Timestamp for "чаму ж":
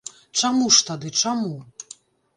0.39-0.81